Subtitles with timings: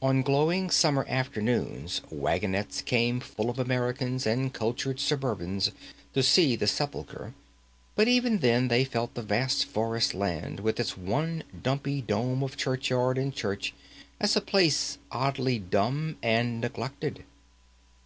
[0.00, 5.70] On glowing summer afternoons wagonettes came full of Americans and cultured suburbans
[6.14, 7.34] to see the sepulchre;
[7.94, 12.56] but even then they felt the vast forest land with its one dumpy dome of
[12.56, 13.74] churchyard and church
[14.18, 17.24] as a place oddly dumb and neglected.